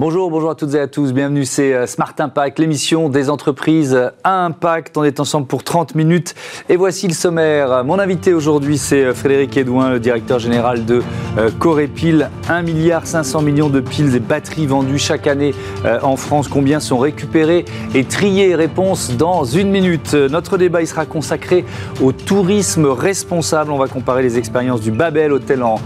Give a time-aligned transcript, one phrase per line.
[0.00, 1.12] Bonjour, bonjour à toutes et à tous.
[1.12, 3.94] Bienvenue, c'est euh, Smart Impact, l'émission des entreprises
[4.24, 4.96] à impact.
[4.96, 6.34] On est ensemble pour 30 minutes.
[6.70, 7.84] Et voici le sommaire.
[7.84, 11.02] Mon invité aujourd'hui, c'est euh, Frédéric Edouin, le directeur général de
[11.36, 12.30] euh, Corépil.
[12.48, 15.54] 1 milliard 500 millions de piles et batteries vendues chaque année
[16.02, 16.48] en France.
[16.48, 18.54] Combien sont récupérées et triées?
[18.54, 20.14] Réponse dans une minute.
[20.14, 21.64] Notre débat il sera consacré
[22.02, 23.70] au tourisme responsable.
[23.70, 25.78] On va comparer les expériences du Babel Hôtel en,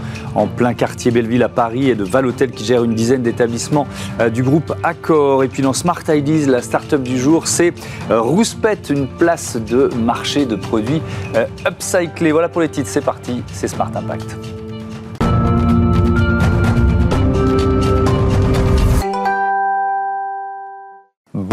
[0.57, 4.04] plein quartier Belleville à Paris et de Val Hôtel qui gère une dizaine d'établissements euh,
[4.33, 5.43] du groupe Accor.
[5.43, 7.73] Et puis dans Smart Ideas, la start-up du jour, c'est
[8.11, 11.01] euh, Rouspet, une place de marché de produits
[11.35, 12.31] euh, upcyclés.
[12.31, 14.54] Voilà pour les titres, c'est parti, c'est Smart Impact.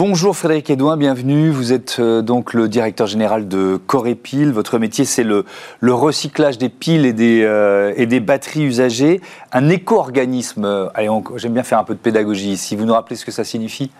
[0.04, 1.50] Bonjour Frédéric Edouin, bienvenue.
[1.50, 4.50] Vous êtes euh, donc le directeur général de Corépil.
[4.50, 5.44] Votre métier, c'est le,
[5.80, 9.20] recyclage des piles et des, euh, et des batteries usagées.
[9.52, 12.74] Un éco-organisme, euh, allez, j'aime bien faire un peu de pédagogie ici.
[12.74, 13.92] Vous nous rappelez ce que ça signifie?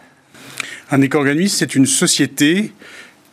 [0.90, 2.72] Un éco-organisme, c'est une société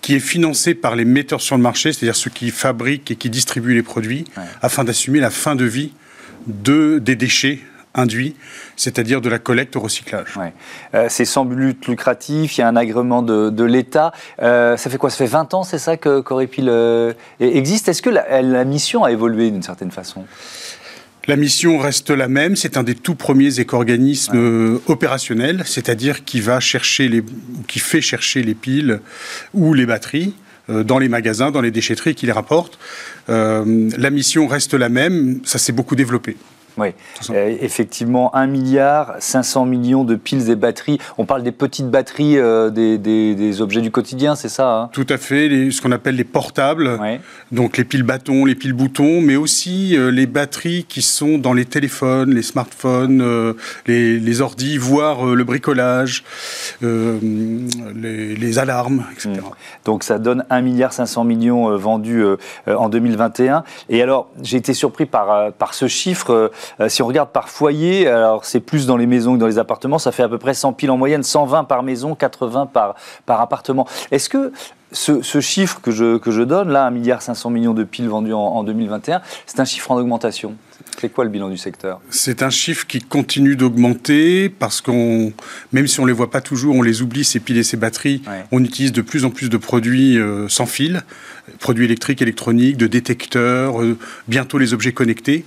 [0.02, 3.32] qui est financée par les metteurs sur le marché, c'est-à-dire ceux qui fabriquent et qui
[3.32, 4.26] distribuent les produits,
[4.62, 5.92] afin d'assumer la fin de vie
[6.46, 7.62] de, des déchets
[7.96, 8.36] induits,
[8.76, 10.36] c'est-à-dire de la collecte au recyclage.
[10.94, 14.14] Euh, c'est sans but lucratif, il y a un agrément de, l'État.
[14.42, 15.10] Euh, ça fait quoi?
[15.10, 17.88] Ça fait 20 ans, c'est ça que Corépil euh, existe?
[17.90, 20.26] Est-ce que la, mission a évolué d'une certaine façon?
[21.28, 26.60] La mission reste la même, c'est un des tout premiers éco-organismes opérationnels, c'est-à-dire qui va
[26.60, 27.24] chercher les,
[27.68, 29.00] qui fait chercher les piles
[29.54, 30.34] ou les batteries
[30.70, 32.80] dans les magasins, dans les déchetteries, qui les rapporte.
[33.28, 36.36] la mission reste la même, ça s'est beaucoup développé.
[36.80, 36.94] Oui,
[37.32, 40.98] euh, effectivement, 1 milliard 500 millions de piles et batteries.
[41.18, 44.90] On parle des petites batteries euh, des, objets du quotidien, c'est ça hein?
[44.94, 46.98] Tout à fait, ce qu'on appelle les portables,
[47.52, 51.52] donc les piles bâtons, les piles boutons, mais aussi euh, les batteries qui sont dans
[51.52, 53.56] les téléphones, les smartphones,
[53.86, 56.24] les, les ordis, voire le bricolage,
[56.82, 59.32] les, alarmes, etc.
[59.32, 59.42] Mmh.
[59.86, 62.24] Donc ça donne 1 milliard 500 millions vendus
[62.68, 63.64] en 2021.
[63.90, 66.52] Et alors, j'ai été surpris par, par ce chiffre.
[66.80, 69.60] Euh, si on regarde par foyer, alors c'est plus dans les maisons que dans les
[69.60, 72.96] appartements, ça fait à peu près 100 piles en moyenne, 120 par maison, 80 par,
[73.26, 73.88] par appartement.
[74.12, 74.52] Est-ce que
[74.92, 78.64] ce, chiffre que je, que je donne, là, 1,5 milliard de piles vendues en, en
[78.64, 80.56] 2021, c'est un chiffre en augmentation?
[81.00, 82.02] C'est quoi le bilan du secteur?
[82.10, 85.32] C'est un chiffre qui continue d'augmenter parce qu'on,
[85.72, 87.78] même si on ne les voit pas toujours, on les oublie, ces piles et ces
[87.78, 88.22] batteries.
[88.52, 91.04] On utilise de plus en plus de produits euh, sans fil,
[91.60, 95.46] produits électriques, électroniques, de détecteurs, euh, bientôt les objets connectés.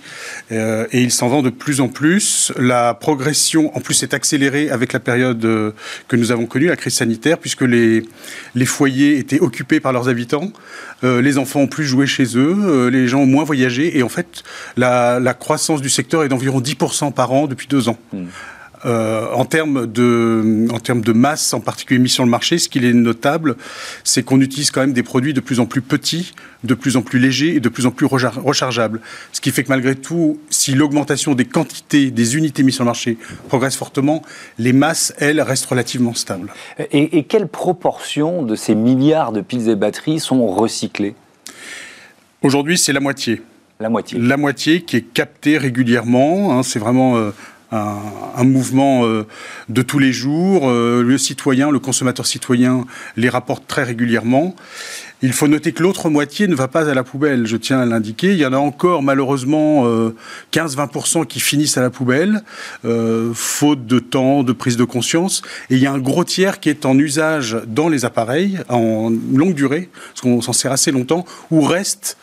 [0.51, 2.53] Euh, et il s'en vend de plus en plus.
[2.57, 5.41] La progression, en plus, est accélérée avec la période
[6.09, 8.05] que nous avons connue, la crise sanitaire, puisque les,
[8.55, 10.53] les foyers étaient occupés par leurs habitants.
[11.03, 13.97] les enfants ont plus joué chez eux, les gens ont moins voyagé.
[13.99, 14.43] Et en fait,
[14.77, 17.99] la, la croissance du secteur est d'environ 10% par an depuis deux ans.
[18.13, 18.27] Hmm.
[18.85, 22.69] Euh, en, termes de, en termes de masse, en particulier mis sur le marché, ce
[22.69, 23.57] qui est notable,
[24.03, 26.35] c'est qu'on utilise quand même des produits de plus en plus petits,
[26.65, 29.01] de plus en plus légers et de plus en plus rechargeables.
[29.33, 32.89] Ce qui fait que malgré tout, si l'augmentation des quantités, des unités mises sur le
[32.89, 34.23] marché progresse fortement,
[34.59, 36.53] les masses, elles, restent relativement stables.
[36.91, 41.15] Et, et quelle proportion de ces milliards de piles et batteries sont recyclées?
[42.43, 43.43] Aujourd'hui, c'est la moitié.
[43.83, 44.19] La moitié.
[44.19, 46.53] La moitié qui est captée régulièrement.
[46.53, 47.31] Hein, c'est vraiment euh,
[47.73, 49.27] un, mouvement euh,
[49.69, 50.69] de tous les jours.
[50.69, 52.85] Euh, le citoyen, le consommateur citoyen
[53.17, 54.55] les rapporte très régulièrement.
[55.23, 57.87] Il faut noter que l'autre moitié ne va pas à la poubelle, je tiens à
[57.87, 58.33] l'indiquer.
[58.33, 59.87] Il y en a encore malheureusement
[60.53, 62.43] 15-20% qui finissent à la poubelle,
[63.33, 65.43] faute de temps, de prise de conscience.
[65.71, 69.13] Et il y a un gros tiers qui est en usage dans les appareils, en
[69.33, 72.17] longue durée, parce qu'on s'en sert assez longtemps, ou reste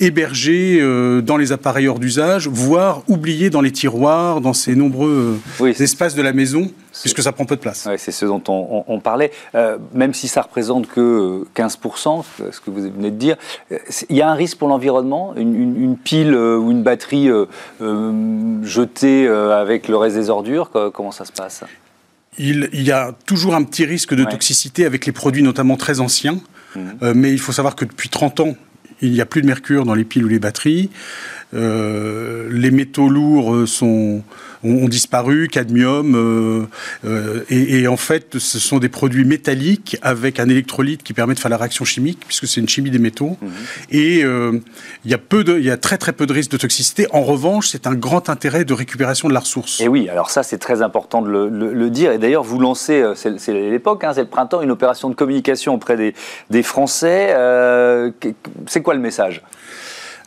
[0.00, 5.40] hébergés euh, dans les appareils hors d'usage, voire oubliés dans les tiroirs, dans ces nombreux
[5.60, 6.70] euh, espaces de la maison,
[7.00, 7.88] puisque ça prend peu de place.
[7.96, 9.30] c'est ce dont on, parlait.
[9.54, 13.36] Euh, même si ça représente que 15%, ce que vous venez de dire,
[14.08, 17.28] il y a un risque pour l'environnement une, pile ou une batterie
[18.62, 21.64] jetée avec le reste des ordures Comment ça se passe?
[22.38, 26.38] Il, y a toujours un petit risque de toxicité avec les produits notamment très anciens.
[26.76, 27.12] Mmh.
[27.14, 28.54] mais il faut savoir que depuis 30 ans,
[29.02, 30.90] il n'y a plus de mercure dans les piles ou les batteries.
[31.54, 34.22] Euh, les métaux lourds sont,
[34.64, 36.66] ont, disparu, cadmium, euh,
[37.06, 41.40] euh, et, en fait, ce sont des produits métalliques avec un électrolyte qui permet de
[41.40, 43.36] faire la réaction chimique, puisque c'est une chimie des métaux.
[43.40, 43.50] Mhm.
[43.90, 46.56] Et il y a peu de, il y a très très peu de risques de
[46.56, 47.06] toxicité.
[47.12, 49.80] En revanche, c'est un grand intérêt de récupération de la ressource.
[49.80, 52.12] Et oui, alors ça, c'est très important de le, dire.
[52.12, 55.96] Et d'ailleurs, vous lancez, c'est l'époque, hein, c'est le printemps, une opération de communication auprès
[55.96, 56.14] des,
[56.50, 57.34] des Français.
[58.66, 59.42] c'est quoi le message?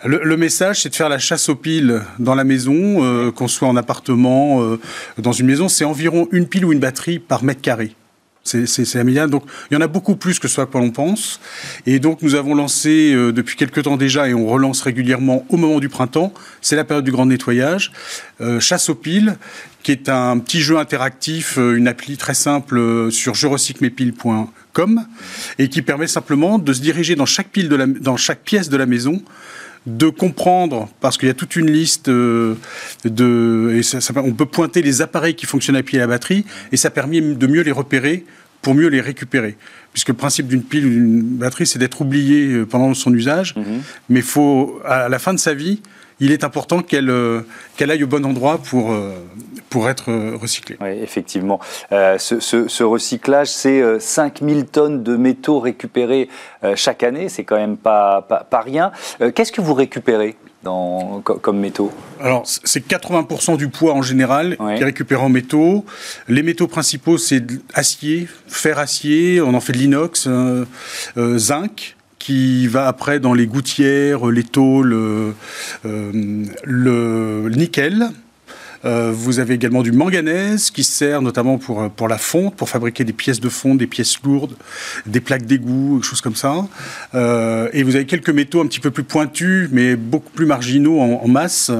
[0.03, 3.75] Le, message, c'est de faire la chasse aux piles dans la maison, qu'on soit en
[3.75, 4.77] appartement,
[5.17, 5.67] dans une maison.
[5.67, 7.95] C'est environ une pile ou une batterie par mètre carré.
[8.43, 9.31] C'est amiable.
[9.31, 11.39] Donc, il y en a beaucoup plus que ce quoi l'on pense.
[11.85, 15.57] Et donc, nous avons lancé euh, depuis quelques temps déjà, et on relance régulièrement au
[15.57, 17.91] moment du printemps, c'est la période du grand nettoyage,
[18.41, 19.37] euh, Chasse aux piles,
[19.83, 25.05] qui est un petit jeu interactif, euh, une appli très simple sur jerecyclemespiles.com,
[25.59, 28.69] et qui permet simplement de se diriger dans chaque, pile de la, dans chaque pièce
[28.69, 29.21] de la maison
[29.87, 32.55] de comprendre, parce qu'il y a toute une liste euh,
[33.03, 33.81] de...
[34.15, 37.21] On peut pointer les appareils qui fonctionnent à pied à la batterie, et ça permet
[37.21, 38.25] de mieux les repérer
[38.61, 39.57] pour mieux les récupérer.
[39.93, 43.55] Puisque le principe d'une pile ou d'une batterie, c'est d'être oublié euh, pendant son usage,
[43.55, 43.81] mm-hmm.
[44.09, 45.81] mais faut, à la fin de sa vie,
[46.21, 47.41] il est important qu'elle euh,
[47.79, 49.15] aille au bon endroit pour, euh,
[49.69, 50.77] pour être euh, recyclée.
[50.79, 51.59] Oui, effectivement.
[51.89, 56.29] ce, recyclage, c'est 5000 tonnes de métaux récupérés
[56.75, 57.27] chaque année.
[57.27, 58.91] C'est quand même pas, pas, rien.
[59.33, 60.37] Qu'est-ce que vous récupérez?
[60.63, 65.85] Dans, comme métaux Alors, c'est 80% du poids en général qui est récupéré en métaux.
[66.27, 67.43] Les métaux principaux, c'est
[67.73, 70.27] acier, fer-acier, on en fait de l'inox,
[71.37, 75.31] zinc qui va après dans les gouttières, les tôles, euh,
[75.83, 78.11] le nickel.
[78.85, 83.03] Euh, vous avez également du manganèse qui sert notamment pour, pour la fonte, pour fabriquer
[83.03, 84.55] des pièces de fonte, des pièces lourdes,
[85.05, 86.67] des plaques d'égout, des choses comme ça.
[87.13, 90.99] Euh, et vous avez quelques métaux un petit peu plus pointus, mais beaucoup plus marginaux
[90.99, 91.71] en masse,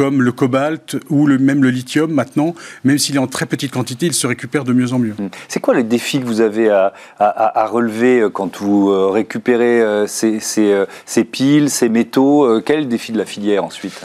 [0.00, 2.54] comme le cobalt ou le, même le lithium maintenant,
[2.84, 5.14] même s'il est en très petite quantité, il se récupère de mieux en mieux.
[5.18, 5.28] Hmm.
[5.46, 10.06] C'est quoi les défis que vous avez à, relever euh, quand vous euh, récupérez euh,
[10.06, 14.00] ces, ces, piles, ces métaux Quel est le défi de la filière ensuite?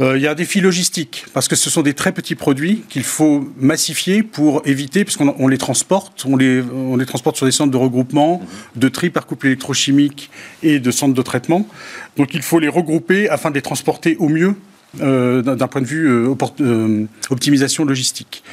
[0.00, 3.04] Il y a un défi logistique, parce que ce sont des très petits produits qu'il
[3.04, 7.52] faut massifier pour éviter, puisqu'on on les transporte, on les, on les transporte sur des
[7.52, 8.42] centres de regroupement,
[8.74, 10.30] de tri par couple électrochimique
[10.64, 11.68] et de centres de traitement.
[12.16, 14.56] Donc il faut les regrouper afin de les transporter au mieux
[15.00, 18.44] euh, d'un point de vue euh, euh, optimisation logistique.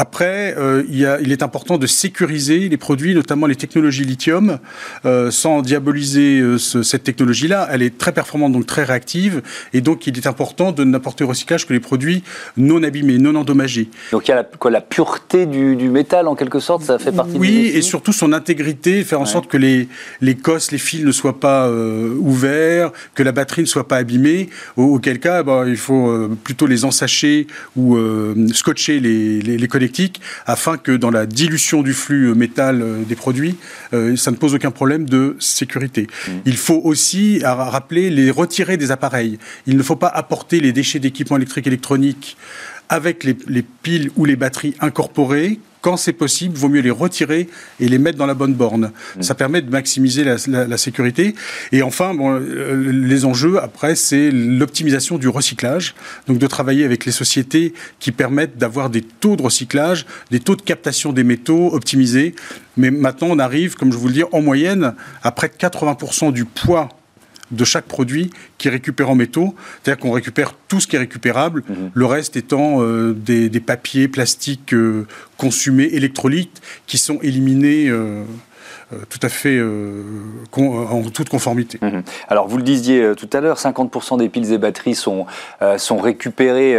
[0.00, 4.58] Après, euh, il, il, est important de sécuriser les produits, notamment les technologies lithium,
[5.04, 7.68] euh, sans diaboliser euh, cette technologie-là.
[7.70, 9.42] Elle est très performante, donc très réactive,
[9.74, 12.22] et donc il est important de n'apporter au recyclage que les produits
[12.56, 13.90] non abîmés, non endommagés.
[14.12, 16.98] Donc il y a la, quoi, la pureté du, du, métal, en quelque sorte, ça
[16.98, 19.86] fait partie Oui, et surtout son intégrité, faire en sorte que les,
[20.22, 24.48] les cosses, les fils ne soient pas ouverts, que la batterie ne soit pas abîmée,
[24.78, 27.98] auquel cas, bah, il faut plutôt les ensacher ou
[28.54, 29.68] scotcher les, les, les
[30.46, 33.56] afin que dans la dilution du flux métal euh, des produits,
[33.92, 36.06] euh, ça ne pose aucun problème de sécurité.
[36.06, 36.32] Mmh.
[36.46, 39.38] Il faut aussi rappeler les retirer des appareils.
[39.66, 42.36] Il ne faut pas apporter les déchets d'équipements électriques et électroniques
[42.88, 47.48] avec les, les, piles ou les batteries incorporées quand c'est possible, vaut mieux les retirer
[47.78, 48.92] et les mettre dans la bonne borne.
[49.16, 49.22] Mm.
[49.22, 51.34] Ça permet de maximiser la, sécurité.
[51.72, 55.94] Et enfin, bon, euh, les enjeux, après, c'est l'optimisation du recyclage.
[56.26, 60.56] Donc de travailler avec les sociétés qui permettent d'avoir des taux de recyclage, des taux
[60.56, 62.34] de captation des métaux optimisés.
[62.76, 66.32] Mais maintenant, on arrive, comme je vous le dis, en moyenne, à près de 80%
[66.32, 66.88] du poids
[67.50, 69.54] de chaque produit qui est récupéré en métaux.
[69.82, 71.90] C'est-à-dire qu'on récupère tout ce qui est récupérable, mhm.
[71.92, 75.06] le reste étant euh, des, papiers plastiques euh,
[75.36, 77.88] consumés, électrolytes, qui sont éliminés.
[77.88, 78.24] Euh,
[79.08, 80.02] tout à fait euh,
[80.56, 81.78] en toute conformité.
[81.80, 82.02] Mhm.
[82.28, 85.26] Alors vous le disiez euh, tout à l'heure, 50% des piles et batteries sont,
[85.76, 86.78] sont récupérées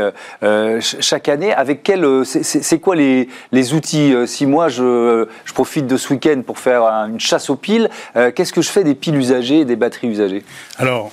[0.80, 1.54] chaque année.
[1.54, 6.42] Avec quel, c'est quoi les, les outils Si moi je, je, profite de ce week-end
[6.46, 9.76] pour faire une chasse aux piles, qu'est-ce que je fais des piles usagées et des
[9.76, 10.44] batteries usagées?
[10.78, 11.12] Alors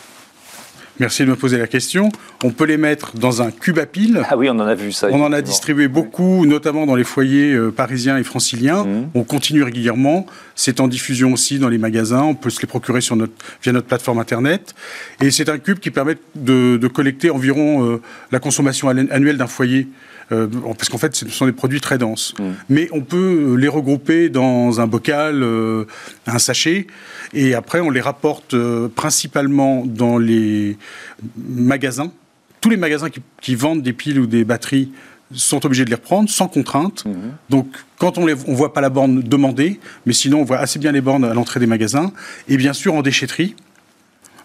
[1.01, 2.11] Merci de me poser la question.
[2.43, 4.23] On peut les mettre dans un cube à piles.
[4.29, 5.09] Ah oui, on en a vu ça.
[5.11, 8.85] On en a distribué beaucoup, notamment dans les foyers euh, parisiens et franciliens.
[8.85, 9.11] Mmh.
[9.15, 10.27] On continue régulièrement.
[10.57, 12.23] C'est en diffusion aussi dans les magasins.
[12.23, 14.75] On peut se les procurer sur notre, via notre plateforme Internet.
[15.21, 18.01] Et c'est un cube qui permet de, collecter environ euh,
[18.33, 19.87] la consommation annuelle d'un foyer
[20.33, 22.35] euh, parce qu'en fait, ce sont des produits très denses.
[22.39, 22.45] Mm.
[22.69, 25.85] Mais on peut les regrouper dans un bocal, euh,
[26.27, 26.87] un sachet,
[27.33, 30.77] et après, on les rapporte euh, principalement dans les
[31.37, 32.13] magasins.
[32.61, 33.09] Tous les magasins
[33.41, 34.93] qui, vendent des piles ou des batteries
[35.33, 37.05] sont obligés de les reprendre sans contrainte.
[37.05, 37.51] Mm-hmm.
[37.51, 37.69] Donc,
[37.99, 41.01] quand on ne voit pas la borne demandée, mais sinon on voit assez bien les
[41.01, 42.13] bornes à l'entrée des magasins.
[42.49, 43.55] Et bien sûr en déchetterie,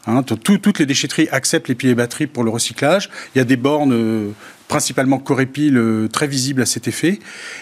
[0.06, 3.10] Hein, toutes les déchetteries acceptent les piles et batteries pour le recyclage.
[3.34, 4.34] Il y a des bornes
[4.74, 5.80] principalement Corépil,
[6.12, 7.20] très visible à cet effet.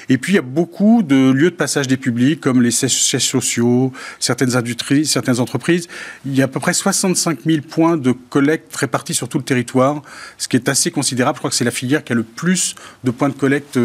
[0.08, 3.28] Et puis il y a beaucoup de lieux de passage des publics, comme les sièges
[3.28, 5.90] sociaux, certaines industries, certaines entreprises.
[6.26, 9.44] Il y a à peu près 65 000 points de collecte répartis sur tout le
[9.44, 10.02] territoire,
[10.38, 11.36] ce qui est assez considérable.
[11.36, 13.78] Je crois que c'est la filière qui a le plus de points de collecte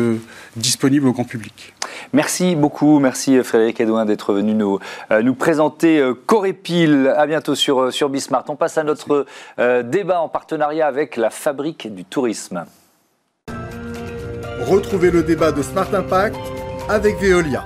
[0.54, 1.74] disponibles au grand public.
[2.12, 4.78] Merci beaucoup, merci Frédéric Edouin d'être venu nous,
[5.10, 7.12] euh, nous présenter euh, Corépil.
[7.16, 8.44] À bientôt sur, euh, sur Bismart.
[8.48, 9.26] On passe à notre
[9.58, 12.64] débat en partenariat avec la Fabrique du Tourisme.
[14.66, 16.36] Retrouvez le débat de Smart Impact
[16.88, 17.64] avec Veolia.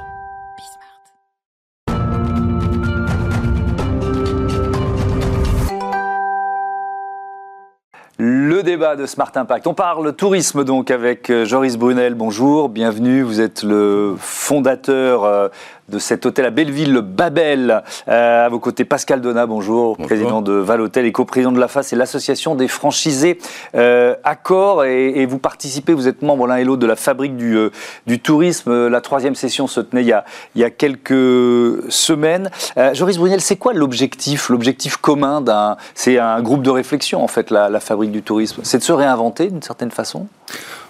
[8.19, 9.67] Le débat de Smart Impact.
[9.67, 12.15] On parle tourisme donc avec euh, Joris Brunel.
[12.15, 13.23] Bonjour, bienvenue.
[13.23, 15.49] Vous êtes le fondateur euh,
[15.91, 17.83] de cet hôtel à Belleville, le Babel.
[18.09, 21.89] Euh, à vos côtés, Pascal Donat, bonjour, président de Valhôtel et coprésident de la FAS
[21.93, 23.39] et l'association des franchisés
[23.75, 24.85] euh, Accor.
[24.85, 27.71] Et, vous participez, vous êtes membre l'un et l'autre de la fabrique du, euh,
[28.07, 28.89] du, tourisme.
[28.89, 32.51] La troisième session se tenait il y a, il y a quelques semaines.
[32.77, 34.49] Euh, Joris Brunel, c'est quoi l'objectif?
[34.49, 35.77] L'objectif commun d'un.
[35.95, 38.61] C'est un groupe de réflexion, en fait, la, la fabrique du tourisme.
[38.63, 40.29] C'est de se réinventer d'une certaine façon?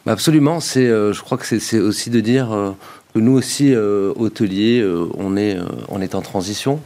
[0.06, 0.60] Absolument.
[0.60, 2.74] C'est, je crois que c'est aussi de dire
[3.14, 6.80] nous aussi, euh, hôteliers, euh, on, est, euh, on est en transition.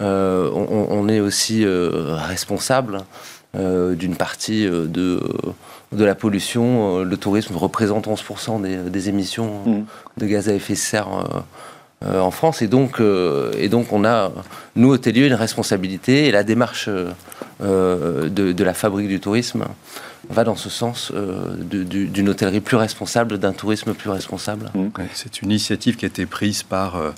[0.00, 3.00] On, est aussi responsable
[3.52, 5.20] d'une partie de,
[5.90, 7.02] de la pollution.
[7.02, 9.84] Le tourisme représente 11% des, émissions mmh.
[10.18, 11.08] de gaz à effet de serre
[12.04, 12.62] en France.
[12.62, 13.02] Et donc,
[13.58, 14.30] et donc, on a,
[14.76, 16.28] nous, hôteliers, une responsabilité.
[16.28, 16.88] Et la démarche
[17.58, 19.64] de, de, la fabrique du tourisme
[20.28, 24.70] va dans ce sens euh, d'une hôtellerie plus responsable, d'un tourisme plus responsable.
[24.74, 24.88] Mmh.
[25.14, 27.10] C'est une initiative qui a été prise par euh,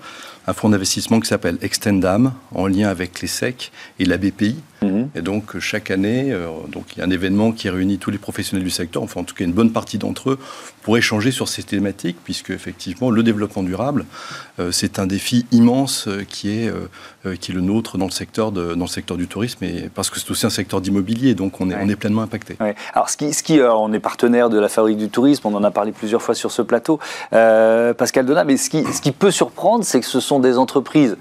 [0.47, 4.57] un fonds d'investissement qui s'appelle Extendam, en lien avec les SEC et la BPI.
[4.83, 5.11] Mhm.
[5.15, 8.19] Et donc, chaque année, euh, donc, il y a un événement qui réunit tous les
[8.19, 10.39] professionnels du secteur, enfin, en tout cas, une bonne partie d'entre eux,
[10.83, 14.07] pour échanger sur ces thématiques, puisque, effectivement, le développement durable,
[14.59, 16.73] euh, c'est un défi immense euh, qui, est,
[17.41, 20.09] qui est le nôtre dans le secteur, de, dans le secteur du tourisme, et parce
[20.09, 22.57] que c'est aussi un secteur d'immobilier, donc on est, on est pleinement impacté.
[22.95, 25.65] Alors, ce qui, ce qui on est partenaire de la Fabrique du Tourisme, on en
[25.65, 26.99] a parlé plusieurs fois sur ce plateau,
[27.31, 31.17] Pascal Donat, mais ce qui, ce qui peut surprendre, c'est que ce sont des entreprises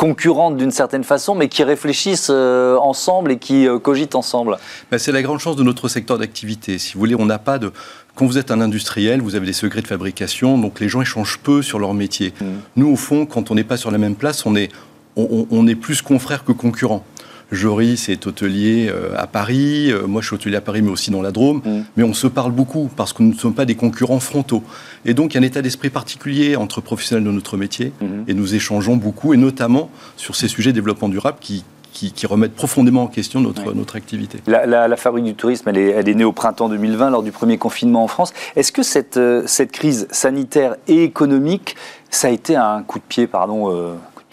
[0.00, 4.56] concurrentes d'une certaine façon, mais qui réfléchissent euh, ensemble et qui euh, cogitent ensemble
[4.90, 6.78] ben, C'est la grande chance de notre secteur d'activité.
[6.78, 7.70] Si vous voulez, on n'a pas de...
[8.14, 11.38] Quand vous êtes un industriel, vous avez des secrets de fabrication, donc les gens échangent
[11.42, 12.32] peu sur leur métier.
[12.40, 12.44] Mmh.
[12.76, 14.70] Nous, au fond, quand on n'est pas sur la même place, on est,
[15.16, 17.04] on est plus confrères que concurrents.
[17.52, 21.10] Joris est hôtelier euh, à Paris, euh, moi je suis hôtelier à Paris mais aussi
[21.10, 21.84] dans la Drôme, mm.
[21.96, 24.62] mais on se parle beaucoup parce que nous ne sommes pas des concurrents frontaux.
[25.04, 28.24] Et donc il y a un état d'esprit particulier entre professionnels de notre métier mm-hmm.
[28.28, 32.54] et nous échangeons beaucoup et notamment sur ces sujets de développement durable qui, qui, remettent
[32.54, 34.38] profondément en question notre, notre activité.
[34.46, 37.58] La, fabrique du tourisme, elle est, elle est, née au printemps 2020 lors du premier
[37.58, 38.32] confinement en France.
[38.56, 41.76] Est-ce que cette, euh, cette crise sanitaire et économique,
[42.10, 43.70] ça a été un coup de pied, pardon,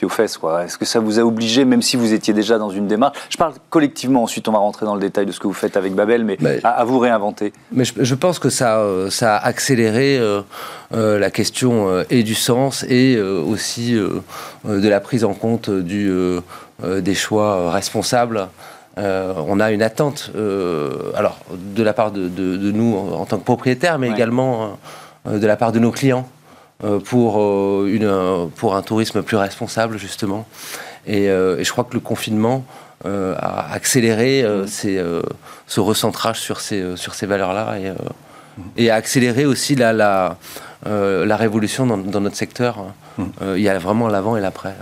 [0.06, 0.39] aux fesses.
[0.63, 3.18] Est-ce que ça vous a obligé, même si vous étiez déjà dans une démarche?
[3.30, 5.77] Je parle collectivement, ensuite on va rentrer dans le détail de ce que vous faites
[5.77, 7.54] avec Babel, mais, à, vous réinventer.
[7.72, 10.42] Mais je, pense que ça, euh, ça a accéléré euh,
[10.94, 16.12] euh, la question et du sens et aussi de la prise en compte du,
[16.84, 18.48] des choix responsables.
[18.98, 20.32] on a une attente,
[21.16, 24.77] alors de la part de, de, nous en tant que propriétaires, mais également
[25.25, 26.27] de la part de nos clients.
[26.84, 30.46] Euh, pour, euh, une, pour un tourisme plus responsable, justement.
[31.08, 32.64] Et, euh, je crois que le confinement
[33.06, 37.94] a accéléré ce recentrage sur ces, sur ces valeurs-là et,
[38.76, 40.36] et a accéléré aussi la, la,
[40.84, 42.88] la révolution dans, dans, notre secteur.
[43.42, 44.76] il y a vraiment l'avant et l'après,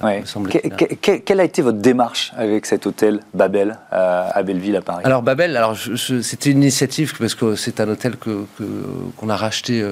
[1.02, 5.04] quelle a été votre démarche avec cet hôtel Babel à Belleville, à Paris?
[5.04, 8.64] Alors, Babel, alors, c'était une initiative parce que c'est un hôtel qu'on que,
[9.18, 9.86] qu'on a racheté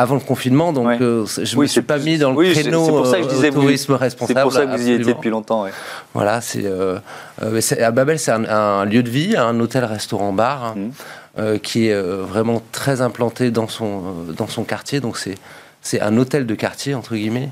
[0.00, 3.06] avant le confinement, donc euh, je ne me suis pas mis dans le créneau pour
[3.06, 4.38] ça que je euh, disais, tourisme responsable.
[4.38, 5.66] C'est pour ça que vous y étiez depuis longtemps.
[6.14, 6.98] Voilà, c'est euh,
[7.42, 10.74] à Babel, c'est un, lieu de vie, un hôtel-restaurant-bar.
[10.76, 11.58] Mmh.
[11.62, 14.02] qui est vraiment très implanté dans son,
[14.36, 15.00] dans son quartier.
[15.00, 15.36] Donc c'est
[15.82, 17.50] c'est un hôtel de quartier, entre guillemets,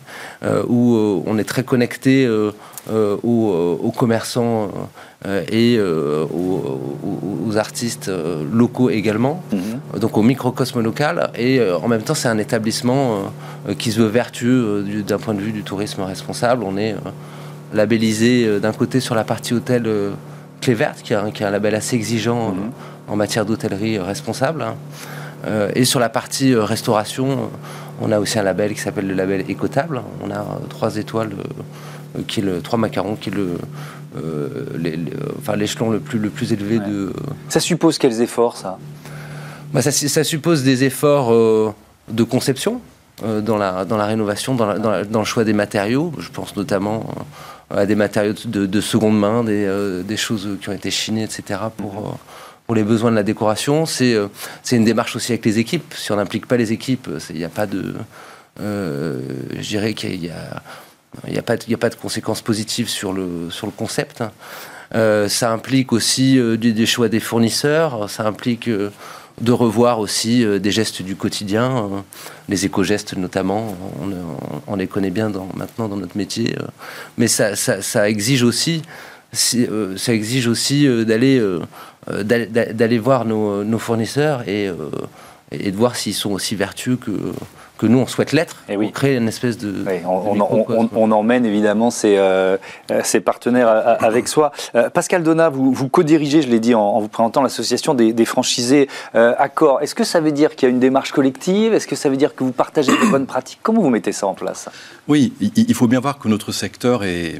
[0.69, 2.29] où on est très connecté
[2.91, 4.71] aux, commerçants
[5.51, 8.11] et aux, artistes
[8.53, 9.43] locaux également.
[9.53, 9.57] Mmh
[9.99, 11.31] donc au microcosme local.
[11.35, 13.33] Et euh, en même temps, c'est un établissement
[13.69, 16.65] euh, qui se veut vertueux euh, d'un point de vue du tourisme responsable.
[16.65, 16.95] On est
[17.75, 19.87] labellisé d'un côté sur la partie hôtel
[20.61, 22.71] Clé Verte, qui est un, label assez exigeant mhm.
[23.09, 24.63] en matière d'hôtellerie responsable.
[24.63, 25.69] Hein.
[25.75, 27.51] et sur la partie restauration,
[28.01, 30.03] on a aussi un label qui s'appelle le label Écotable.
[30.23, 31.31] On a trois étoiles,
[32.27, 33.59] qui est le, trois macarons, qui est le,
[35.39, 37.13] enfin l'échelon le plus, le plus élevé de.
[37.49, 38.79] Ça suppose quels efforts, ça?
[39.73, 41.31] Bah, ça, ça, suppose des efforts
[42.09, 42.81] de conception
[43.23, 46.13] dans, la, dans la rénovation, dans, dans, le choix des matériaux.
[46.19, 47.07] Je pense notamment
[47.71, 51.61] à des matériaux de, de seconde main, des, des, choses qui ont été chinées, etc.
[51.77, 52.17] pour
[52.69, 53.87] pour les besoins de la décoration.
[53.87, 54.29] C'est euh,
[54.63, 55.95] c'est une démarche aussi avec les équipes.
[55.97, 57.95] Si on n'implique pas les équipes, il n'y a pas de.
[58.61, 59.21] Euh,
[59.59, 60.63] je dirais qu'il y a.
[61.27, 64.23] N'y a, de, a pas de conséquences positives sur le, sur le concept.
[64.95, 71.01] Euh, ça implique aussi des, choix des fournisseurs, ça implique de revoir aussi des gestes
[71.01, 72.05] du quotidien,
[72.51, 73.75] les éco-gestes notamment,
[74.67, 76.55] on, les connaît bien maintenant dans notre métier,
[77.17, 78.83] mais ça, ça exige aussi,
[79.33, 81.41] ça exige aussi d'aller
[82.11, 84.75] euh, d'aller voir nos, fournisseurs et, euh,
[85.51, 87.11] et, de voir s'ils sont aussi vertueux que,
[87.77, 88.63] que nous, on souhaite l'être.
[88.69, 88.93] Et eh oui.
[88.93, 89.85] créer une espèce de.
[90.07, 92.57] on, emmène évidemment ses, euh,
[93.03, 93.69] ses partenaires
[94.03, 94.53] avec soi.
[94.95, 99.83] Pascal Donat, vous, vous co-dirigez, je l'ai dit en, vous présentant, l'association des, franchisés Accor.
[99.83, 101.75] Est-ce que ça veut dire qu'il y a une démarche collective?
[101.75, 103.59] Est-ce que ça veut dire que vous partagez des bonnes pratiques?
[103.63, 104.71] Comment vous mettez ça en place?
[105.09, 107.39] Oui, il faut bien voir que notre secteur est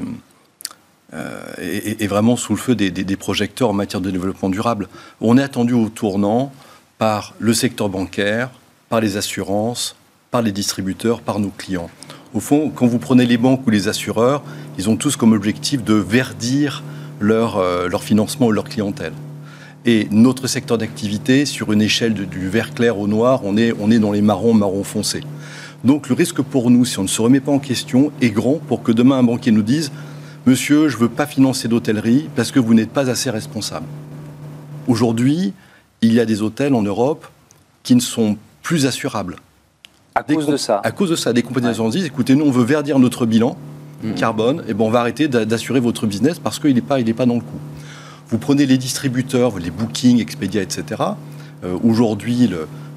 [1.13, 4.87] euh, est, vraiment sous le feu des, projecteurs en matière de développement durable.
[5.21, 6.51] On est attendu au tournant
[6.99, 8.49] par le secteur bancaire,
[8.89, 9.95] par les assurances,
[10.29, 11.89] par les distributeurs, par nos clients.
[12.35, 14.43] Au fond, quand vous prenez les banques ou les assureurs,
[14.77, 16.83] ils ont tous comme objectif de verdir
[17.19, 19.13] leur, euh, leur financement ou leur clientèle.
[19.85, 23.89] Et notre secteur d'activité, sur une échelle du vert clair au noir, on est, on
[23.89, 25.23] est dans les marrons, marrons foncés.
[25.83, 28.59] Donc le risque pour nous, si on ne se remet pas en question, est grand
[28.67, 29.91] pour que demain un banquier nous dise
[30.45, 33.85] Monsieur, je ne veux pas financer d'hôtellerie parce que vous n'êtes pas assez responsable.
[34.87, 35.53] Aujourd'hui,
[36.01, 37.27] il y a des hôtels en Europe
[37.83, 39.35] qui ne sont plus assurables.
[40.15, 41.33] À cause de ça À cause de ça.
[41.33, 43.57] Des compagnies d'assurance disent écoutez, nous, on veut verdir notre bilan
[44.03, 44.13] mmh.
[44.13, 47.35] carbone, et bon, on va arrêter d'assurer votre business parce qu'il n'est pas, pas dans
[47.35, 47.59] le coup.
[48.29, 51.01] Vous prenez les distributeurs, les bookings, Expedia, etc.
[51.63, 52.49] Euh, aujourd'hui,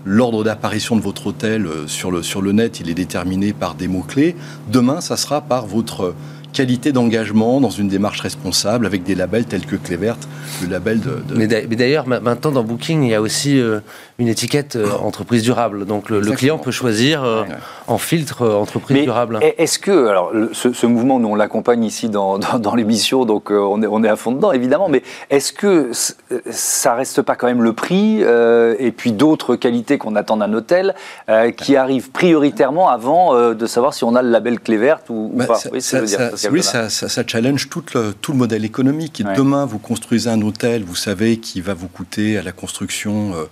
[0.04, 3.74] l'ordre d'apparition de votre hôtel euh, sur, le, sur le net, il est déterminé par
[3.74, 4.36] des mots-clés.
[4.70, 6.14] Demain, ça sera par votre
[6.52, 10.16] qualité d'engagement dans une démarche responsable avec des labels tels que Clévert,
[10.62, 11.22] le label de.
[11.34, 13.80] Mais d'ailleurs, maintenant dans Booking, il y a aussi euh,
[14.18, 15.86] une étiquette euh, entreprise durable.
[15.86, 17.44] Donc le, client peut choisir euh,
[17.86, 19.40] en filtre entreprise durable.
[19.58, 23.86] Est-ce que, alors ce, mouvement, nous on l'accompagne ici dans, dans, l'émission, donc on, est,
[23.86, 25.90] on est à fond dedans évidemment, mais est-ce que
[26.50, 30.94] ça reste pas quand même le prix et puis d'autres qualités qu'on attend d'un hôtel
[31.56, 35.58] qui arrivent prioritairement avant de savoir si on a le label Clévert ou, bah, pas?
[35.72, 36.00] oui, ça,
[36.50, 39.20] oui, ça, ça, challenge tout le, tout le modèle économique.
[39.20, 43.34] Et demain, vous construisez un hôtel, vous savez qu'il va vous coûter à la construction,
[43.34, 43.44] euh,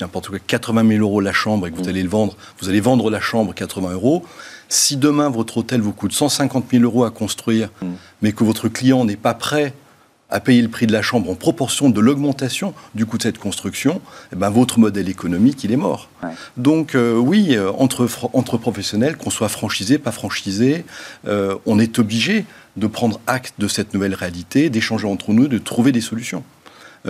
[0.00, 1.88] n'importe quoi, 80 000 euros la chambre et que vous mm.
[1.88, 4.24] allez le vendre, vous allez vendre la chambre 80 euros.
[4.68, 7.86] Si demain votre hôtel vous coûte 150 000 euros à construire, mm.
[8.22, 9.74] mais que votre client n'est pas prêt
[10.30, 13.38] à payer le prix de la chambre en proportion de l'augmentation du coût de cette
[13.38, 14.00] construction,
[14.32, 16.08] eh ben, votre modèle économique, il est mort.
[16.56, 20.84] Donc euh, oui, euh, entre, entre professionnels, qu'on soit franchisé, pas franchisé,
[21.26, 22.44] euh, on est obligé
[22.76, 26.44] de prendre acte de cette nouvelle réalité, d'échanger entre nous, de trouver des solutions.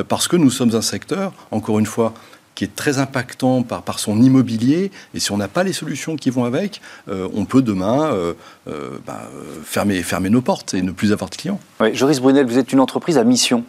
[0.09, 2.15] parce que nous sommes un secteur, encore une fois,
[2.59, 4.91] qui est très impactant par, par son immobilier.
[5.15, 8.35] Et si on n'a pas les solutions qui vont avec, euh, on peut demain euh,
[8.67, 9.21] euh, bah,
[9.63, 11.61] fermer, fermer nos portes et ne plus avoir de clients.
[11.93, 13.63] Joris Brunel, vous êtes une entreprise à mission.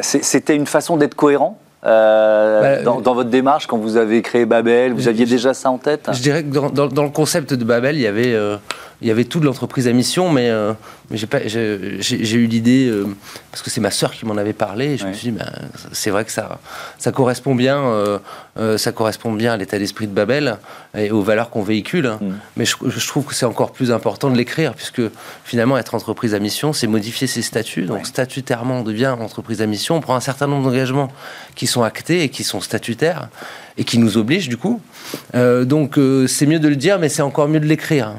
[0.00, 1.60] C'était une façon d'être cohérent?
[1.82, 6.08] Bah, dans, votre démarche, quand vous avez créé Babel, vous aviez déjà ça en tête
[6.12, 8.36] Je dirais que dans, dans, le concept de Babel, il y avait,
[9.00, 10.50] il y avait tout de l'entreprise à mission, mais
[11.10, 13.06] mais j'ai eu l'idée, euh,
[13.50, 15.50] parce que c'est ma sœur qui m'en avait parlé, et je me suis dit, ben,
[15.92, 16.58] c'est vrai que ça,
[16.98, 18.18] ça, correspond bien, euh,
[18.58, 20.58] euh, ça correspond bien à l'état d'esprit de Babel
[20.94, 22.06] et aux valeurs qu'on véhicule.
[22.06, 22.18] Hein.
[22.20, 22.32] Mm.
[22.58, 25.00] Mais je, trouve que c'est encore plus important de l'écrire, puisque
[25.44, 27.86] finalement, être entreprise à mission, c'est modifier ses statuts.
[27.86, 31.08] Donc, statutairement, on devient entreprise à mission, on prend un certain nombre d'engagements
[31.54, 33.28] qui sont actés et qui sont statutaires,
[33.76, 34.80] et qui nous obligent, du coup.
[35.34, 38.14] donc, c'est mieux de le dire, mais c'est encore mieux de l'écrire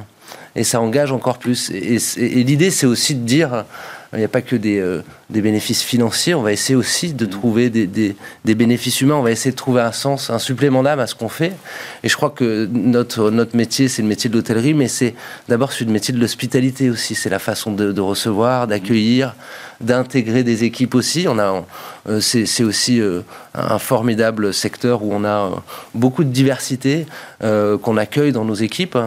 [0.56, 1.70] et ça engage encore plus.
[1.72, 2.00] Et,
[2.44, 3.66] l'idée, c'est aussi de dire,
[4.14, 7.26] il n'y a pas que des, euh, des, bénéfices financiers, on va essayer aussi de
[7.26, 7.30] mmh.
[7.30, 11.00] trouver des, des, bénéfices humains, on va essayer de trouver un sens, un supplément d'âme
[11.00, 11.54] à ce qu'on fait.
[12.02, 15.14] Et je crois que notre, notre métier, c'est le métier de l'hôtellerie, mais c'est
[15.48, 17.14] d'abord le métier de l'hospitalité aussi.
[17.14, 19.36] C'est la façon de, de recevoir, d'accueillir,
[19.80, 21.28] d'intégrer des équipes aussi.
[21.30, 21.64] On a,
[22.10, 23.22] euh, c'est aussi euh,
[23.54, 25.52] un formidable secteur où on a
[25.94, 27.06] beaucoup de diversité
[27.40, 28.98] qu'on accueille dans nos équipes.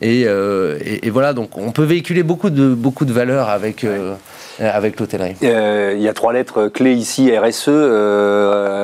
[0.00, 3.84] Et, et, voilà, donc on peut véhiculer beaucoup de, beaucoup de valeurs avec,
[4.60, 5.36] avec l'hôtellerie.
[5.42, 7.68] Il y a trois lettres clés ici RSE,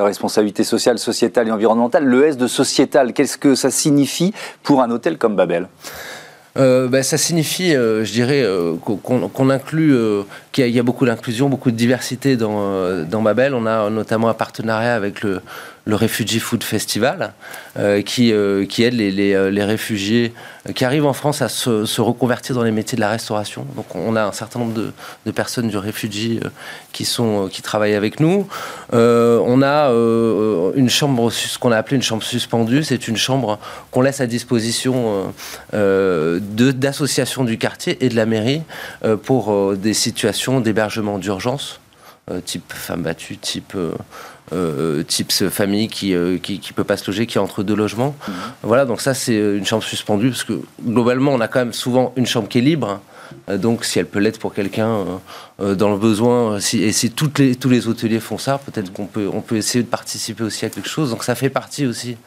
[0.03, 2.05] responsabilité sociale, sociétale et environnementale.
[2.05, 5.67] Le S de sociétal, qu'est-ce que ça signifie pour un hôtel comme Babel?
[6.57, 9.95] Euh, ben, ça signifie, euh, je dirais, euh, qu'on inclut
[10.51, 13.53] qu'il y, a beaucoup d'inclusion, beaucoup de diversité dans, dans Babel.
[13.53, 15.41] On a notamment un partenariat avec le,
[15.85, 17.33] le Refugee Food Festival,
[17.77, 20.33] euh, qui, euh, qui aide les, les, euh, réfugiés
[20.75, 23.65] qui arrivent en France à se, reconvertir dans les métiers de la restauration.
[23.75, 24.73] Donc on a un certain nombre
[25.25, 26.39] de, personnes du Refugee
[26.91, 28.47] qui, sont, qui travaillent avec nous.
[28.91, 29.89] on a
[30.75, 33.57] une chambre, ce qu'on a appelé une chambre suspendue, c'est une chambre
[33.89, 35.33] qu'on laisse à disposition
[35.73, 38.61] d'associations du quartier et de la mairie
[39.23, 41.79] pour des situations d'hébergement d'urgence,
[42.45, 43.75] type femmes battues, type
[44.53, 47.75] euh, type famille qui, euh, qui, qui peut pas se loger, qui est entre deux
[47.75, 48.15] logements.
[48.27, 48.33] Mhm.
[48.63, 52.13] Voilà, donc ça c'est une chambre suspendue parce que globalement on a quand même souvent
[52.15, 52.99] une chambre qui est libre.
[53.49, 55.05] Euh, donc, si elle peut l'être pour quelqu'un
[55.57, 59.05] dans le besoin, si, et si toutes les, tous les hôteliers font ça, peut-être qu'on
[59.05, 61.11] peut, on peut essayer de participer aussi à quelque chose.
[61.11, 62.17] Donc, ça fait partie aussi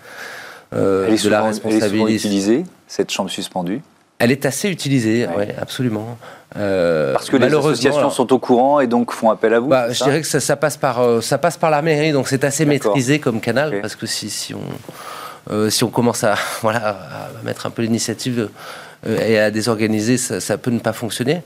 [0.72, 2.02] de la responsabilité.
[2.02, 3.82] Elle est utilisée, cette chambre suspendue?
[4.18, 6.16] Elle est assez utilisée, oui, absolument.
[6.56, 9.90] Euh, Parce que les associations sont au courant et donc font appel à vous bah,
[9.90, 12.64] Je dirais que ça, passe par, euh, ça passe par la mairie, donc c'est assez
[12.64, 17.44] maîtrisé comme canal, parce que si, si, on, euh, si on commence à, voilà, à
[17.44, 18.48] mettre un peu l'initiative
[19.06, 21.42] et à désorganiser, ça, ça, peut ne pas fonctionner.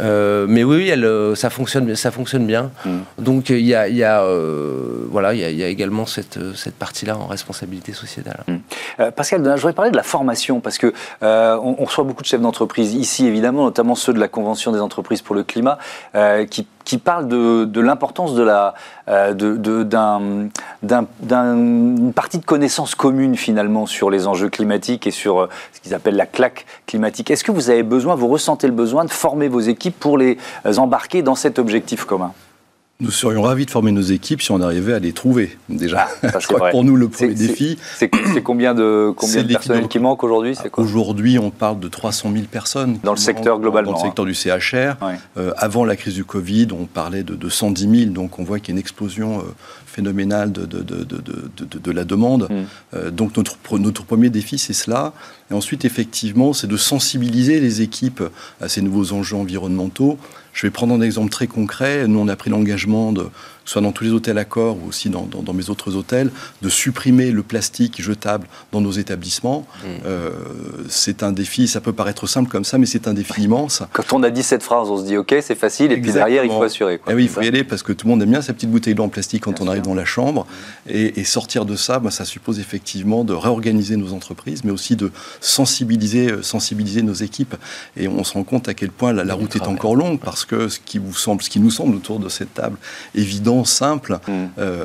[0.00, 2.70] Euh, mais oui, elle, euh, ça, fonctionne, ça fonctionne bien.
[2.84, 2.98] Mm.
[3.18, 6.74] Donc il y a, y a euh, voilà, il y, y, a également cette, cette
[6.74, 8.44] partie-là en responsabilité sociétale.
[8.48, 9.10] Mm.
[9.16, 12.40] Pascal, je voudrais parler de la formation, parce que on, on, reçoit beaucoup de chefs
[12.40, 15.78] d'entreprise ici, évidemment, notamment ceux de la Convention des entreprises pour le climat,
[16.50, 18.74] qui qui parlent de, l'importance de la
[19.32, 20.50] d'une de,
[22.12, 26.26] partie de connaissances communes finalement sur les enjeux climatiques et sur ce qu'ils appellent la
[26.26, 27.30] claque climatique.
[27.30, 30.38] Est-ce que vous avez besoin, vous ressentez le besoin de former vos équipes pour les
[30.76, 32.32] embarquer dans cet objectif commun?
[33.00, 36.06] Nous serions ravis de former nos équipes si on arrivait à les trouver, déjà.
[36.22, 37.76] Je crois que pour nous, le premier défi.
[37.96, 38.08] C'est
[38.42, 42.98] combien de, combien de personnel qui manque aujourd'hui Aujourd'hui, on parle de 300 000 personnes.
[43.02, 44.96] Dans le secteur globalement Dans le secteur du CHR.
[45.36, 48.68] Euh, avant la crise du Covid, on parlait de, 110 000, donc on voit qu'il
[48.68, 49.42] y a une explosion euh,
[49.94, 52.48] phénoménale de, de, de, la demande.
[52.50, 52.64] Mm.
[52.94, 55.12] Euh, donc notre, notre premier défi, c'est cela.
[55.50, 58.22] Et ensuite, effectivement, c'est de sensibiliser les équipes
[58.60, 60.18] à ces nouveaux enjeux environnementaux.
[60.52, 62.08] Je vais prendre un exemple très concret.
[62.08, 63.26] Nous, on a pris l'engagement de
[63.64, 66.30] soit dans tous les hôtels accords ou aussi dans, mes autres hôtels,
[66.62, 69.66] de supprimer le plastique jetable dans nos établissements.
[69.66, 69.88] Mmh.
[70.06, 70.30] Euh,
[70.88, 73.82] c'est un défi, ça peut paraître simple comme ça, mais c'est un défi immense.
[73.92, 76.44] Quand on a dit cette phrase, on se dit ok, c'est facile, et puis derrière,
[76.44, 77.00] il faut assurer.
[77.08, 78.70] Eh oui, il faut y aller parce que tout le monde aime bien sa petite
[78.70, 80.46] bouteille d'eau en plastique quand on arrive dans la chambre.
[80.88, 85.10] Et, sortir de ça, bah, ça suppose effectivement de réorganiser nos entreprises, mais aussi de
[85.40, 87.56] sensibiliser, euh, sensibiliser nos équipes.
[87.96, 90.44] Et on se rend compte à quel point la, la route est encore longue parce
[90.44, 92.76] que ce qui, vous semble, ce qui nous semble autour de cette table
[93.14, 94.32] évident, simple mm.
[94.58, 94.84] euh,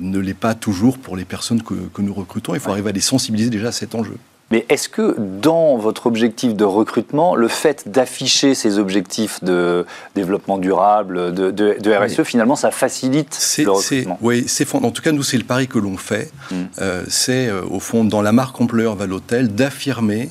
[0.00, 2.54] ne l'est pas toujours pour les personnes que, nous recrutons.
[2.54, 4.16] Il faut arriver à les sensibiliser déjà à cet enjeu.
[4.50, 10.58] Mais est-ce que dans votre objectif de recrutement, le fait d'afficher ces objectifs de développement
[10.58, 14.18] durable, de, RSE, e, finalement, ça facilite le recrutement?
[14.20, 16.30] Oui, en tout cas, nous, c'est le pari que l'on fait.
[16.50, 16.54] Mm.
[16.80, 20.30] Euh, c'est, euh, au fond, dans la marque employeur Valotel, d'affirmer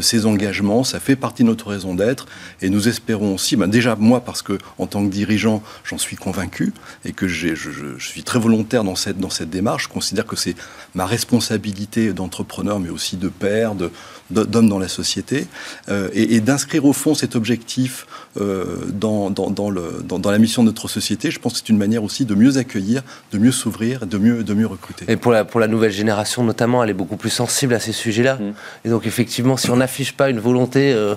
[0.00, 0.84] ces engagements.
[0.84, 2.26] Ça fait partie de notre raison d'être.
[2.62, 6.16] Et nous espérons aussi, ben déjà moi, parce que en tant que dirigeant, j'en suis
[6.16, 6.72] convaincu
[7.04, 9.84] et que je, je, suis très volontaire dans cette, dans cette démarche.
[9.84, 10.56] Je considère que c'est
[10.94, 13.90] ma responsabilité d'entrepreneur, mais aussi de père, de,
[14.30, 15.46] d'hommes dans la société,
[15.88, 18.06] euh, et, d'inscrire au fond cet objectif
[18.40, 21.78] euh, dans, dans, le, dans, la mission de notre société, je pense que c'est une
[21.78, 25.04] manière aussi de mieux accueillir, de mieux s'ouvrir, de mieux, de mieux recruter.
[25.08, 27.92] Et pour la, pour la nouvelle génération notamment, elle est beaucoup plus sensible à ces
[27.92, 28.36] sujets-là.
[28.36, 28.52] Mmh.
[28.86, 30.92] Et donc effectivement, si on n'affiche pas une volonté...
[30.92, 31.14] Euh,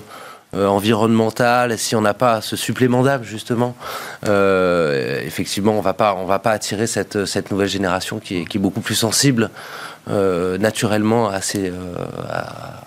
[0.54, 3.76] environnementale, si on n'a pas ce supplément d'âme justement,
[4.22, 8.56] effectivement, on va pas, on va pas attirer cette, cette nouvelle génération qui est, qui
[8.56, 9.50] est beaucoup plus sensible
[10.08, 11.72] euh, naturellement à ces, euh,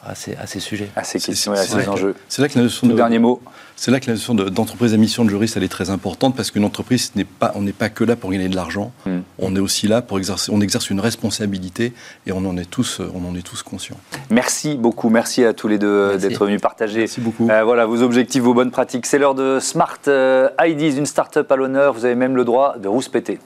[0.03, 0.89] à, ces, à, ces, sujets.
[0.95, 2.15] À ces questions et à ces enjeux.
[2.29, 3.41] C'est là que la notion de, dernier mot.
[3.75, 6.51] C'est là que la notion d'entreprise à mission de juriste elle est très importante parce
[6.51, 8.91] qu'une entreprise n'est pas on n'est pas que là pour gagner de l'argent.
[9.05, 9.19] Hmm.
[9.39, 11.93] On est aussi là pour exercer on exerce une responsabilité
[12.25, 13.97] et on en est tous on en est tous conscients.
[14.29, 16.99] Merci beaucoup, merci à tous les deux d'être venus partager.
[16.99, 17.49] Merci beaucoup.
[17.49, 19.05] Euh, voilà vos objectifs, vos bonnes pratiques.
[19.05, 21.93] C'est l'heure de Smart IDs, une start-up à l'honneur.
[21.93, 23.39] Vous avez même le droit de rouspéter.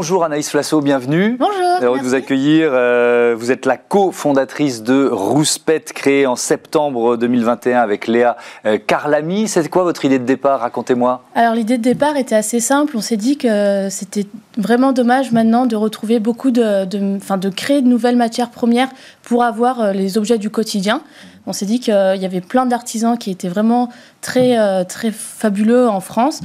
[0.00, 1.36] Bonjour Anaïs Flasso, bienvenue.
[1.40, 1.82] Bonjour.
[1.82, 2.70] Heureux de vous accueillir.
[2.72, 9.48] Euh, vous êtes la cofondatrice de Rouspette, créée en septembre 2021 avec Léa euh, Carlami.
[9.48, 10.60] C'est quoi votre idée de départ?
[10.60, 11.24] Racontez-moi.
[11.34, 12.96] Alors l'idée de départ était assez simple.
[12.96, 17.82] On s'est dit que c'était vraiment dommage maintenant de retrouver beaucoup de, de, de créer
[17.82, 18.90] de nouvelles matières premières
[19.24, 21.02] pour avoir euh, les objets du quotidien.
[21.48, 23.88] On s'est dit qu'il y avait plein d'artisans qui étaient vraiment
[24.20, 26.42] très, très fabuleux en France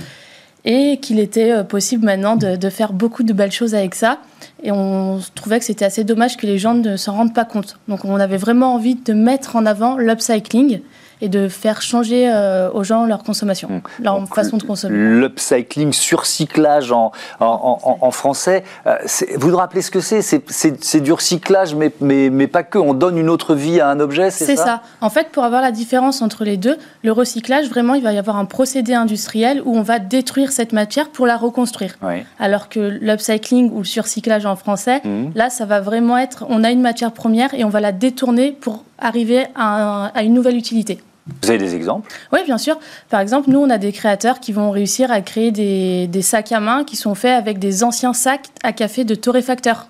[0.66, 4.20] et qu'il était euh, possible maintenant de, faire beaucoup de belles choses avec ça.
[4.64, 7.80] Et on trouvait que c'était assez dommage que les gens ne s'en rendent pas compte.
[7.88, 10.82] Donc on avait vraiment envie de mettre en avant l'upcycling
[11.24, 14.04] et de faire changer euh, aux gens leur consommation, mmh.
[14.04, 14.98] leur façon de consommer.
[14.98, 18.98] L'upcycling, surcyclage en, en, en, français, euh,
[19.38, 20.22] vous vous rappelez ce que c'est?
[20.22, 22.78] C'est du recyclage, mais, mais, mais, pas que.
[22.78, 24.82] On donne une autre vie à un objet, c'est ça C'est ça?
[25.00, 28.18] En fait, pour avoir la différence entre les deux, le recyclage, vraiment, il va y
[28.18, 31.96] avoir un procédé industriel où on va détruire cette matière pour la reconstruire.
[32.38, 35.30] Alors que l'upcycling ou le surcyclage en français, mmh.
[35.36, 38.52] là, ça va vraiment être, on a une matière première et on va la détourner
[38.52, 41.00] pour arriver à, à une nouvelle utilité.
[41.42, 42.12] Vous avez des exemples?
[42.34, 42.78] Oui, bien sûr.
[43.10, 46.52] Par exemple, nous, on a des créateurs qui vont réussir à créer des, des sacs
[46.52, 49.88] à main qui sont faits avec des anciens sacs à café de torréfacteurs.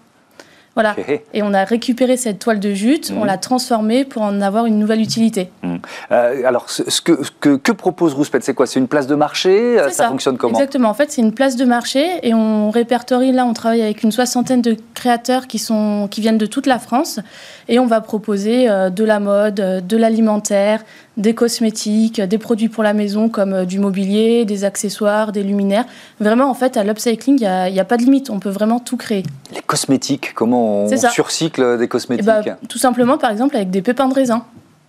[0.75, 0.95] Voilà.
[1.33, 3.27] Et on a récupéré cette toile de jute, on mhm.
[3.27, 5.51] l'a transformée pour en avoir une nouvelle utilité.
[5.61, 5.79] Mhm.
[6.11, 8.65] Euh, alors, ce que, que, que propose Rouspet C'est quoi?
[8.65, 9.77] C'est une place de marché?
[9.77, 10.55] Ça, ça, fonctionne comment?
[10.55, 10.89] Exactement.
[10.89, 13.31] En fait, c'est une place de marché et on répertorie.
[13.31, 16.79] Là, on travaille avec une soixantaine de créateurs qui, sont, qui viennent de toute la
[16.79, 17.19] France
[17.67, 20.83] et on va proposer euh, de la mode, euh, de l'alimentaire,
[21.17, 25.85] des cosmétiques, des produits pour la maison comme du mobilier, des accessoires, des luminaires.
[26.19, 27.41] Vraiment, en fait, à l'upcycling, il
[27.73, 28.29] n'y a, a, pas de limite.
[28.29, 29.23] On peut vraiment tout créer.
[29.53, 33.81] Les cosmétiques, comment on, surcycle des cosmétiques eh ben, Tout simplement, par exemple, avec des
[33.81, 34.45] pépins de raisin.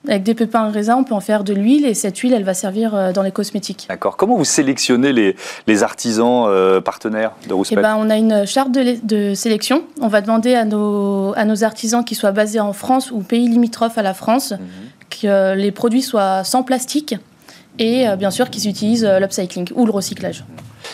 [0.06, 2.44] Avec des pépins de raisin, on peut en faire de l'huile et cette huile, elle
[2.44, 3.86] va servir euh, dans les cosmétiques.
[3.88, 4.18] D'accord.
[4.18, 5.34] Comment vous sélectionnez les,
[5.66, 9.84] les artisans euh, partenaires de Rouspet eh ben, On a une charte de, de, sélection.
[10.02, 13.48] On va demander à nos, à nos artisans qui soient basés en France ou pays
[13.48, 14.58] limitrophes à la France mhm.
[15.20, 17.16] Que les produits soient sans plastique
[17.78, 20.44] et euh, bien sûr qu'ils utilisent l'upcycling ou le recyclage.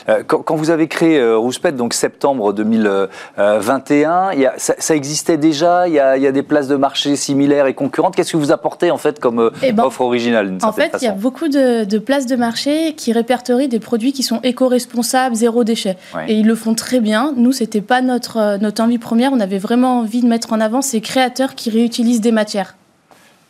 [0.09, 5.89] Euh, quand, vous avez créé euh, Rouspet, donc septembre 2021, il ça, existait déjà?
[5.89, 8.17] Il y, a, des places de marché similaires et concurrentes?
[8.17, 11.05] Qu'est-ce que vous apportez en fait comme euh, eh ben, offre originale En fait, il
[11.05, 15.65] y a beaucoup de, places de marché qui répertorient des produits qui sont éco-responsables, zéro
[15.65, 15.97] déchet.
[16.29, 17.35] Et ils le font très bien.
[17.37, 19.33] Nous, c'était pas notre, notre envie première.
[19.33, 22.75] On avait vraiment envie de mettre en avant ces créateurs qui réutilisent des matières.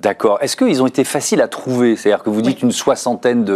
[0.03, 0.39] D'accord.
[0.41, 1.95] Est-ce qu'ils ont été faciles à trouver?
[1.95, 3.47] C'est-à-dire que vous dites une soixantaine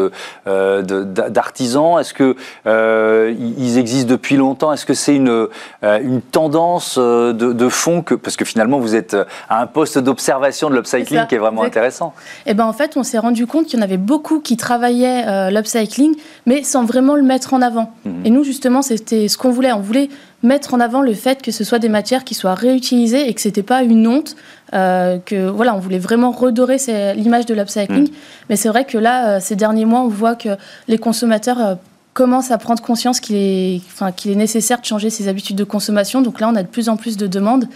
[0.47, 1.99] euh, d'artisans.
[1.99, 2.35] Est-ce qu'ils
[2.67, 3.35] euh,
[3.79, 4.73] existent depuis longtemps?
[4.73, 9.17] Est-ce que c'est une, euh, une tendance de, fond que, Parce que finalement, vous êtes
[9.49, 12.15] à un poste d'observation de l'upcycling qui est vraiment intéressant.
[12.45, 15.51] Eh ben, en fait, on s'est rendu compte qu'il y en avait beaucoup qui travaillaient
[15.51, 16.15] l'upcycling,
[16.47, 17.93] mais sans vraiment le mettre en avant.
[18.05, 18.27] Mhm.
[18.27, 19.73] Et nous, justement, c'était ce qu'on voulait.
[19.73, 20.11] On voulait
[20.45, 23.41] mettre en avant le fait que ce soit des matières qui soient réutilisées et que
[23.41, 24.37] c'était pas une honte.
[24.75, 26.77] Euh, que voilà, on voulait vraiment redorer
[27.17, 28.09] l'image de l'upcycling.
[28.09, 28.15] Mm.
[28.51, 30.51] Mais c'est vrai que là, euh, ces derniers mois, on voit que
[30.89, 31.75] les consommateurs euh,
[32.13, 35.65] commencent à prendre conscience qu'il est, enfin, qu'il est nécessaire de changer ses habitudes de
[35.65, 36.23] consommation.
[36.23, 37.67] Donc là, on a de plus en plus de demandes.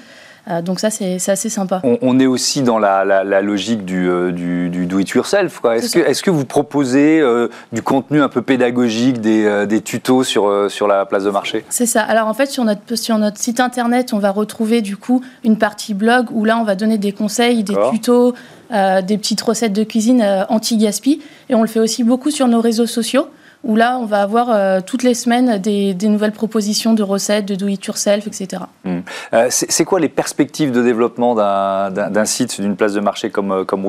[0.50, 1.82] Euh, donc ça, c'est assez sympa.
[1.84, 5.61] On, est aussi dans la, logique du, euh, du, do-it-yourself.
[5.64, 10.70] Est-ce que, est que, vous proposez euh, du contenu un peu pédagogique, des, tutos sur,
[10.70, 11.64] sur la place de marché?
[11.68, 12.02] C'est ça.
[12.02, 15.58] Alors en fait, sur notre, sur notre site internet, on va retrouver du coup une
[15.58, 18.34] partie blog où là, on va donner des conseils, des tutos,
[18.70, 21.20] des petites recettes de cuisine anti-gaspi.
[21.50, 23.28] Et on le fait aussi beaucoup sur nos réseaux sociaux
[23.64, 27.55] où là, on va avoir euh, toutes les semaines des, nouvelles propositions de recettes, de
[27.55, 28.62] do-it-yourself, etc.
[28.85, 29.01] Hmm.
[29.33, 33.64] Euh, c'est quoi les perspectives de développement d'un site, d'une place de marché comme, euh,
[33.64, 33.88] comme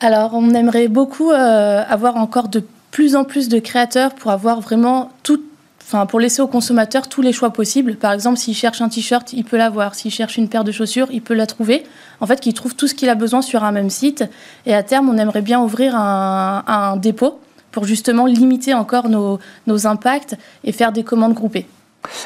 [0.00, 5.10] Alors, on aimerait beaucoup avoir encore de plus en plus de créateurs pour avoir vraiment
[5.22, 5.42] tout,
[5.82, 7.96] enfin, pour laisser aux consommateurs tous les choix possibles.
[7.96, 9.94] Par exemple, s'il cherche un t-shirt, il peut l'avoir.
[9.94, 11.84] S'il cherche une paire de chaussures, il peut la trouver.
[12.20, 14.24] En fait, qu'il trouve tout ce qu'il a besoin sur un même site.
[14.64, 17.38] Et à terme, on aimerait bien ouvrir un, un dépôt
[17.76, 20.34] pour justement limiter encore nos, impacts
[20.64, 21.66] et faire des commandes groupées.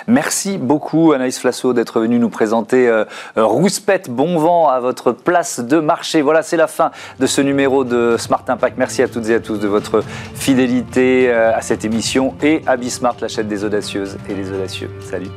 [0.07, 4.11] Merci beaucoup Anaïs Flasso d'être venue nous présenter euh, Rouspette.
[4.11, 6.23] Bon vent à votre place de marché.
[6.23, 8.79] Voilà, c'est la fin de ce numéro de Smart Impact.
[8.79, 12.77] Merci à toutes et à tous de votre fidélité euh, à cette émission et à
[12.77, 14.91] Bismart, la chaîne des audacieuses et des audacieux.
[15.01, 15.31] Salut.